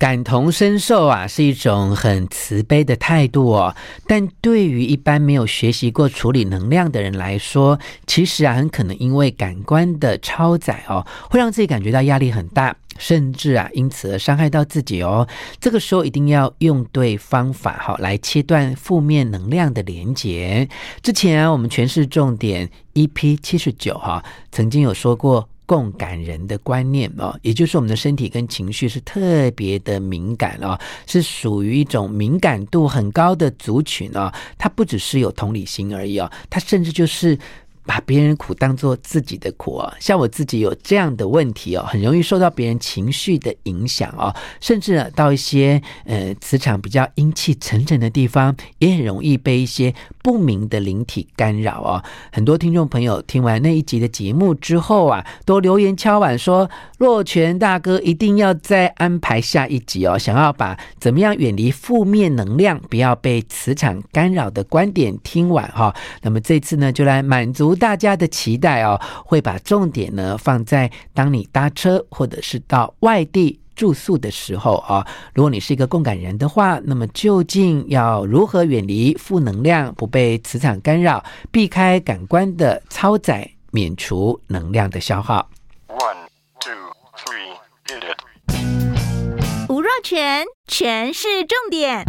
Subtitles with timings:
[0.00, 3.76] 感同身受啊，是一种很慈悲的态度哦。
[4.06, 15.28] 但对于一般没有学习过处理能量的人来说，其实啊，很可能因为感官的超载哦，会让自己感觉到压力很大，甚至啊，因此而伤害到自己哦。
[15.60, 20.66] 这个时候一定要用对方法哈，来切断负面能量的连结。
[21.02, 25.46] 之前啊，我们诠释重点 EP 七十九哈，曾经有说过。
[25.70, 30.76] 共感人的观念哦，也就是我们的身体跟情绪是特别的敏感哦，
[31.06, 34.32] 是属于一种敏感度很高的族群哦。
[34.58, 37.38] 它不只是有同理心而已哦，它甚至就是。
[37.86, 49.92] 把别人苦当做自己的苦哦，像我自己有这样的问题哦，很容易受到别人情绪的影响哦，甚至，到一些呃磁场比较阴气沉沉的地方，也很容易被一些
[50.22, 52.02] 不明的灵体干扰哦。
[52.32, 67.74] 很多听众朋友听完那一集的节目之后啊，都留言敲碗说：“若泉大哥一定要再安排下一集哦，想要把怎么样远离负面能量，不要被磁场干扰的观点听完哈。”那么这次呢，就来满足。
[67.74, 75.06] 大家的期待哦，会把重点呢放在当你搭车或者是到外地住宿的时候啊。
[75.32, 85.48] 如果你是一个共感人的话，那么究竟要如何远离负能量，不被磁场干扰，避开感官的超载，免除能量的消耗
[85.88, 86.28] ？One,
[86.60, 86.72] two,
[87.16, 87.56] three,
[87.86, 89.70] hit it.
[89.70, 92.04] 吴若全，全是重点，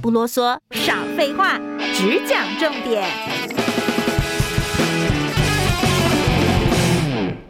[0.00, 1.58] 不啰嗦，少废话，
[1.92, 3.51] 只讲重点。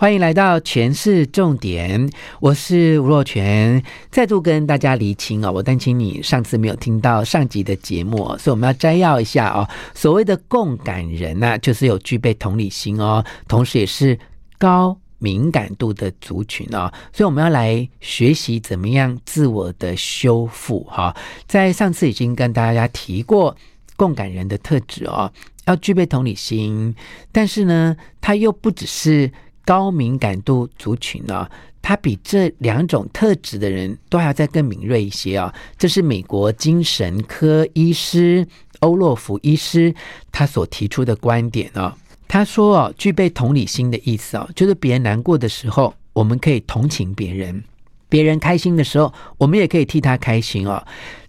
[0.02, 9.62] 欢迎来到全市重点，我是吴若权，再度跟大家厘清哦，我担心你上次没有听到上集的节目，所以我们要摘要一下哦。
[9.94, 14.18] 所谓的共感人呢，就是有具备同理心哦，同时也是
[14.58, 21.16] 高敏感度的族群哦，所以我们要来学习怎么样自我的修复哈。
[21.46, 23.56] 在上次已经跟大家提过
[23.94, 25.32] 共感人的特质哦，
[25.66, 26.92] 要具备同理心，
[27.30, 29.30] 但是呢，它又不只是。
[29.64, 31.48] 高敏感度族群呢、
[31.80, 38.46] 他比这两种特质的人都还要再更敏锐一些啊、这是美国精神科医师
[38.80, 39.94] 欧洛弗医师
[40.30, 41.96] 他所提出的观点啊、
[42.28, 47.62] 他说啊，具备同理心的意思哦，就是别人难过的时候，我们可以同情别人；
[48.08, 50.84] 别人开心的时候，我们也可以替他开心哦。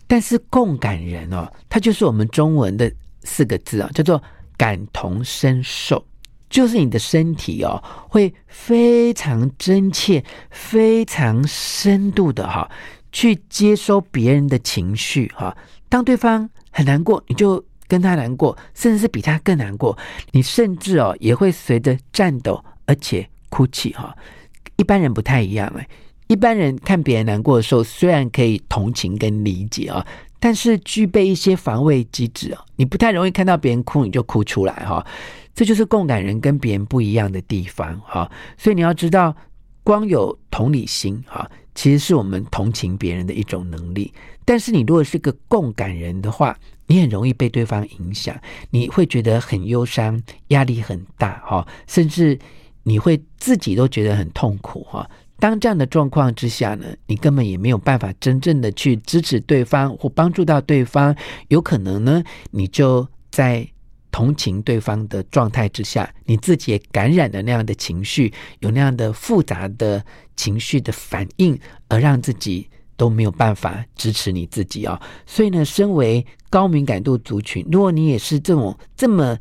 [0.07, 2.91] 但是共感人哦，他就是我们中文的
[3.23, 4.21] 四个字啊，叫做
[4.57, 6.03] 感同身受。
[6.53, 12.69] 就是你的身体哦，会非常真切、非常深度的哈，
[13.11, 15.57] 去接收别人的情绪哈。
[15.89, 19.97] 当对方很难过，你就跟他难过，甚至是比他更难过。
[20.29, 24.15] 你甚至哦，也会随着颤抖而且哭泣哈。
[24.75, 25.87] 一般人不太一样哎，
[26.27, 30.05] 一般人看别人难过的时候，虽然可以同情跟理解啊，
[30.39, 35.03] 但是具备一些防卫机制啊，你不太容易看到别人哭你就哭出来哈。
[35.55, 39.35] 这就是共感人跟别人不一样的地方哈，所以你要知道，
[39.83, 44.11] 光有同理心哈，其实是我们同情别人的一种能力。
[44.45, 48.35] 但是你如果是个共感人的话，你很容易被对方影响，
[48.71, 52.39] 你会觉得很忧伤，压力很大哈，甚至
[52.81, 55.07] 你会自己都觉得很痛苦哈。
[55.37, 61.15] 当这样的状况之下呢，你根本也没有办法真正的去支持对方或帮助到对方，
[61.49, 63.67] 有可能呢，你就在。
[64.13, 71.59] 同情对方的状态之下，你自己也感染了那样的情绪，有那样的复杂的情绪的反应，
[71.89, 75.01] 而让自己都没有办法支持你自己、哦。
[75.25, 79.35] 所以呢，身为高敏感度族群，如果你也是这种这么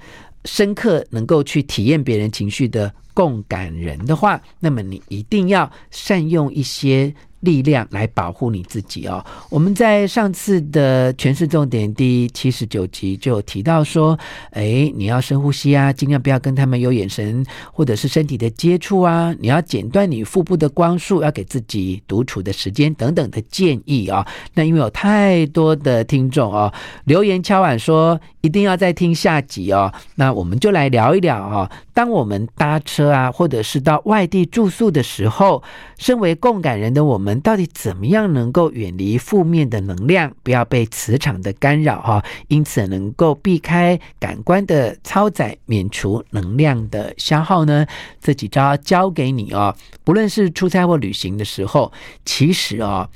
[0.47, 7.15] 深刻能够去体验别人情绪的共感人的话，那么你一定要善用一些。
[7.43, 9.25] 力量来保护你自己哦。
[9.51, 14.19] 我们在上次的权式重点第七十九集就有提到说，
[14.53, 19.35] 哎，你要深呼吸啊，尽量不要跟他们有眼神或者是身体的接触啊。
[19.39, 24.27] 你要剪断你腹部的光束，要给自己独处的时间等等的建议啊。
[24.55, 26.73] 那因为有太多的听众哦，
[27.05, 29.93] 留言敲碗说一定要再听下集哦。
[30.17, 31.71] 那我们就来聊一聊啊。
[31.95, 35.63] 当我们搭车啊，或者是到外地住宿的时候，
[35.99, 37.41] 身为共感人的我们。
[37.41, 42.25] 到底怎么样能够远离负面的能量，不要被磁场的干扰哈？
[42.49, 47.87] 因此能够避开感官的超载，免除能量的消耗呢？
[48.21, 49.75] 这几招教给你哦。
[50.05, 51.93] 不论是出差或旅行的时候，
[52.25, 53.09] 其实哦，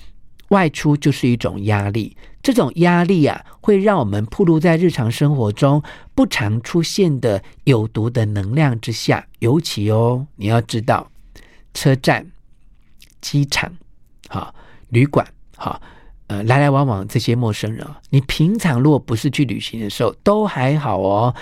[0.49, 2.17] 外出就是一种压力。
[2.47, 5.83] 这种压力啊，会让我们暴露在日常生活中
[6.15, 9.27] 不常出现的有毒的能量之下。
[9.41, 11.11] 尤其哦，你要知道，
[11.75, 12.31] 车站、
[13.21, 13.73] 机场。
[14.29, 14.55] 好，
[14.91, 15.27] 旅馆
[15.57, 15.83] 好，
[16.29, 21.35] 呃，来来往往这些陌生人，你平常如果不是去旅行的时候，都还好哦，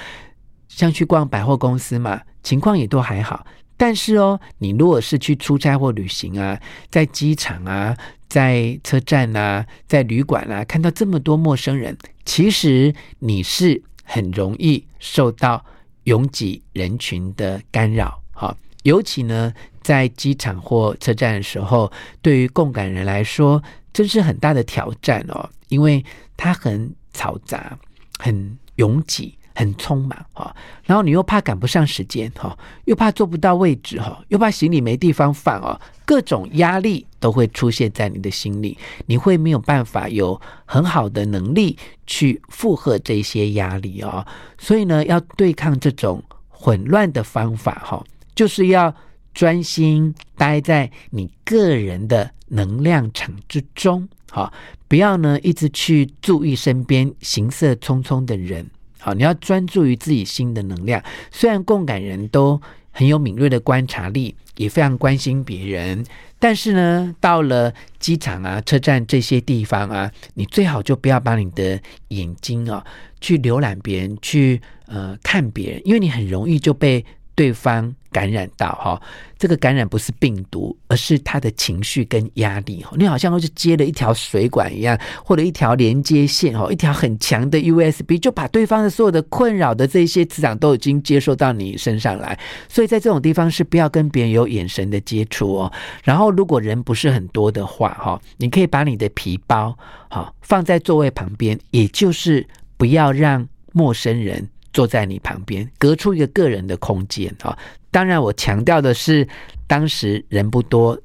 [0.69, 3.45] 像去逛百货公司嘛，情况也都还好。
[3.77, 6.61] 但是哦，你如果是去出差或旅行啊，
[6.91, 7.97] 在机场啊，
[8.29, 15.65] 在车站啊，在旅馆啊，看到这么多陌生人，其实你是很容易受到
[16.05, 18.21] 拥挤人群的干扰。
[18.33, 21.91] 好，尤其呢，在机场或车站的时候，
[22.23, 23.63] 对于共感人来说，
[23.93, 26.05] 这是很大的挑战哦，因为
[26.37, 27.79] 它很嘈杂，
[28.19, 29.37] 很拥挤。
[29.55, 30.55] 很匆忙哈，
[30.85, 44.27] 然后你又怕赶不上时间哈，又怕坐不到位置哈，又怕行李没地方放哦，各种压力都会出现在你的心里，你会没有办法有很好的能力去负荷这些压力哦。
[44.59, 48.05] 所以呢，要对抗这种混乱的方法哈，
[48.35, 48.93] 就是要
[49.33, 54.53] 专心待在你个人的能量场之中哈，
[54.89, 58.69] 不要呢一直去注意身边行色匆匆的人。
[59.05, 61.03] 好，你要专注于自己心的能量。
[61.31, 62.59] 虽然共感人都
[62.91, 66.03] 很有敏锐的观察力，也非常关心别人，
[66.39, 71.79] 但是呢，到了机场啊、车站这些地方啊，你最好就不要把你的
[72.09, 72.83] 眼睛啊
[73.21, 77.05] 去浏览别人，去呃看别人，因为你很容易就被
[77.35, 79.01] 对方感染到哈，
[79.37, 82.93] 这个感染不是病毒，而是他的情绪跟压力哈。
[82.97, 92.39] 你好像是接了一条水管一样，或者一条连接线哈，一条很强的 USB，就把对方的所有的困扰的这些磁场都已经接受到你身上来。
[92.69, 95.73] 所以在这种地方是不要跟别人有眼神的接触哦。
[96.05, 99.77] 然后如果人不是很多的话哈，你可以把你的皮包
[100.09, 102.47] 哈放在座位旁边，也就是
[102.77, 104.49] 不要让陌生人。
[104.75, 107.57] 坐在你旁边，隔出一个个人的空间啊！
[107.93, 109.27] 当然，我强调的是，
[109.69, 110.99] 当时人不多，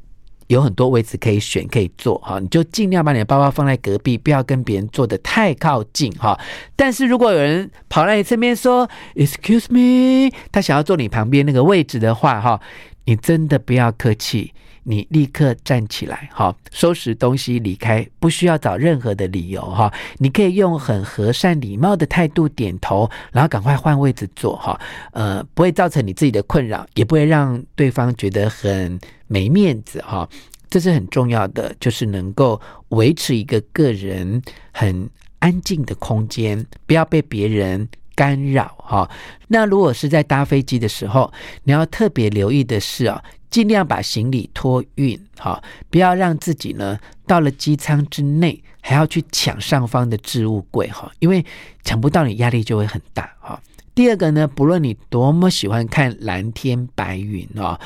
[0.48, 6.38] 有很多位置可以选可以坐哈，你就尽量把你的包包放在隔壁，不要跟别人坐得太靠近哈。
[6.76, 12.60] 但是如果有人跑来你身边说 “excuse me”，他想要坐你旁边那个位置的话哈，
[13.06, 14.52] 你真的不要客气。
[14.84, 24.80] 你立刻站起来，哈，收拾东西离开，不需要找任何的理由，哈，你可以用很和善礼貌的态度点头，然后赶快换位置坐，哈，
[25.12, 30.28] 呃，不会造成你自己的困扰，也不会让对方觉得很没面子，哈，
[30.70, 32.60] 这是很重要的，就是能够
[32.90, 34.42] 维持一个个人
[34.72, 35.10] 很
[35.40, 39.10] 安静的空间，不要被别人干扰，哈。
[39.48, 41.32] 那如果是在搭飞机的时候，
[41.64, 43.24] 你要特别留意的是啊。
[43.50, 51.44] 尽量把行李托运，哈，不要让自己呢到了机舱之内还要去抢上方的置物柜，哈，因为
[51.84, 53.60] 抢不到你压力就会很大，哈。
[53.96, 57.78] 第二个呢，不论你多么喜欢看蓝天白云哦，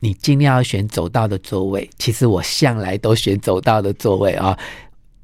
[0.00, 1.88] 你尽量要选走道的座位。
[1.98, 4.58] 其实我向来都选走道的座位啊，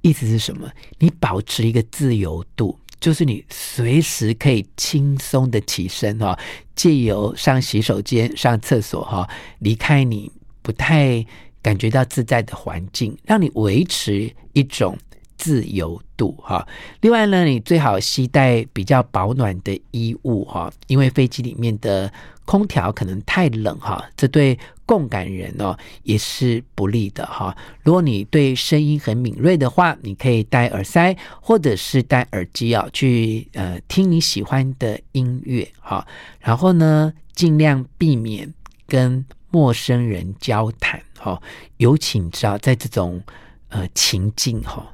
[0.00, 0.70] 意思是什么？
[0.98, 2.78] 你保持一个自由度。
[3.00, 6.38] 就是你随时可以轻松的起身哈，
[6.76, 9.29] 借由上洗手间、上厕所哈，
[9.61, 10.31] 离开你
[10.62, 11.25] 不太
[11.62, 14.97] 感觉到自在的环境，让你维持一种
[15.38, 16.67] 自由度哈。
[17.00, 22.12] 另外呢，你最好携带比较保暖的衣物哈，因为飞机里面的
[22.44, 24.58] 空调可能太冷哈，这对
[24.90, 27.56] 共感人哦也是不利的哈。
[27.84, 36.04] 如果你对声音很敏锐的话，你可以戴耳塞或者是戴耳机啊，去呃听你喜欢的音乐哈。
[36.40, 38.52] 然后呢，尽量避免
[38.88, 41.40] 跟陌生人交谈哈，
[41.76, 43.23] 尤其你知道在这种
[43.68, 44.85] 呃情境哈。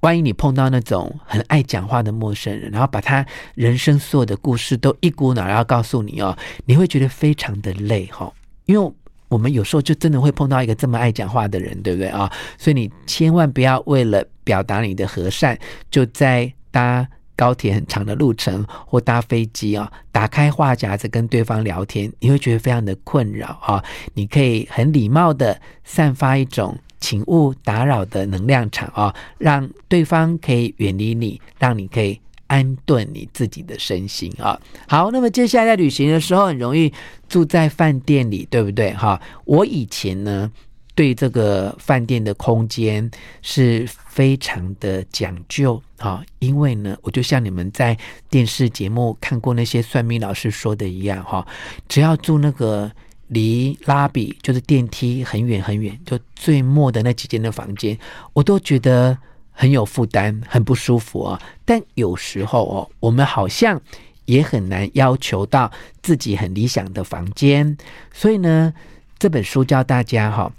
[0.00, 3.24] 万一你碰到那种很爱讲话的陌生人，然后把他
[3.54, 8.32] 人生所有的故事都一股脑儿要告诉你哦，你会觉得非常的累哈。
[8.64, 8.92] 因为
[9.28, 12.30] 我们有时候就真的会碰到一个这么爱讲话的人，对不对啊？
[12.58, 15.58] 所以你千万不要为了表达你的和善，
[15.90, 23.82] 就在搭高铁很长的路程或搭飞机啊，打开话匣子跟对方聊天，你会觉得非常的困扰啊。
[24.14, 26.76] 你可以很礼貌的散发一种。
[26.98, 34.60] 请勿打扰的能量场啊，让对方可以远离你，让你可以安顿你自己的身心啊。
[34.88, 36.92] 好，那么接下来在旅行的时候，很容易
[37.28, 38.92] 住在饭店里，对不对？
[38.94, 40.50] 哈，我以前呢，
[40.94, 43.10] 对这个饭店的空间
[43.42, 47.96] 是非常的讲究啊，因为呢，我就像你们在
[48.30, 51.46] 电视节目看过那些算命老师说的一样，哈，
[51.88, 52.90] 只要住那个。
[53.30, 57.98] 离拉比就是电梯很远很远，就最末的那几间的房间，
[58.32, 59.18] 我都觉得
[59.58, 61.40] 很有负担，很不舒服啊。
[61.64, 63.80] 但有时候哦，我们好像
[64.26, 65.72] 也很难要求到
[66.02, 67.76] 自己很理想的房间。
[68.12, 68.72] 所以呢，
[69.18, 70.52] 这本书教大家哈，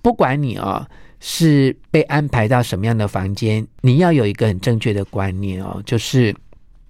[0.00, 0.88] 不管你哦
[1.20, 6.34] 是被安排到什么样的房间，你要有一个很正确的观念哦，就是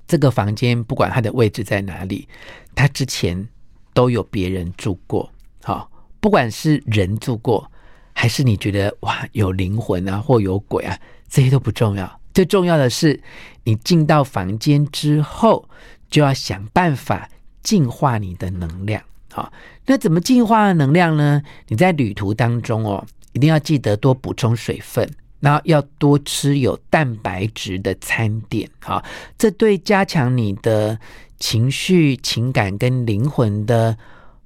[0.06, 2.28] 这个房间不管它的位置在哪里，
[2.74, 3.48] 它之前
[3.92, 5.28] 都有别人住过，
[5.64, 7.68] 好，不管是人住过，
[8.12, 13.20] 还是你觉得哇有灵魂啊或有鬼啊，这些都不重要，最重要的是
[13.64, 15.68] 你进到房间之后，
[16.10, 17.28] 就要想办法
[17.62, 19.02] 净化你的能量。
[19.30, 19.52] 好，
[19.86, 21.42] 那怎么净化能量呢？
[21.68, 25.08] 你在旅途当中哦，一定要记得多补充水分，
[25.40, 28.68] 然后要多吃有蛋白质的餐点。
[28.80, 29.04] 好，
[29.36, 30.98] 这对加强你的
[31.38, 33.96] 情绪、情感跟灵魂的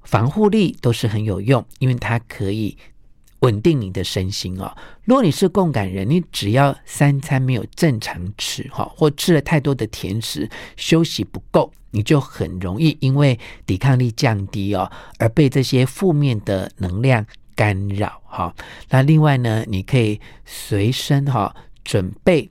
[0.03, 2.77] 防护力都是很有用，因为它可以
[3.43, 4.75] 稳定你的身心哦。
[5.03, 11.71] 如果你是共感人，你只要三餐没有正常吃，哈，或吃了太多的甜食，休息不够。
[11.95, 17.23] 你就很容易因为抵抗力降低哦，而被这些负面的能量
[17.53, 18.51] 干扰哈。
[18.89, 22.49] 那另外呢，你可以随身哈准备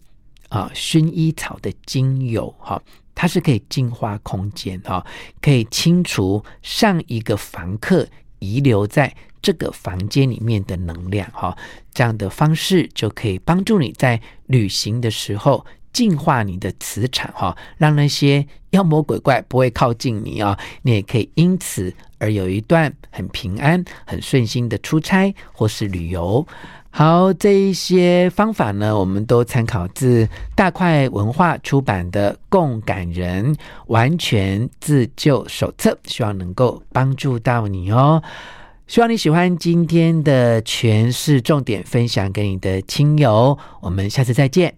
[0.49, 2.81] 啊薰衣草的精油哈，
[3.17, 5.05] 它是可以净化空间哈，
[5.41, 8.07] 可以清除上一个房客
[8.43, 11.57] 遗留在这个房间里面的能量哈。
[11.95, 15.65] 这样的方式就可以帮助你在旅行的时候。
[15.93, 20.59] 净化你的磁场哈，让那些妖魔鬼怪不会靠近你啊！
[20.81, 26.47] 你也可以因此而有一段很平安、很顺心的出差或是旅游。
[26.95, 33.57] 好，这一些方法呢，我们都参考自大块文化出版的《共感人
[33.87, 38.23] 完全自救手册》，希望能够帮助到你哦。
[38.87, 44.75] 希望你喜欢今天的诠释重点分享给你的亲友，我们下次再见。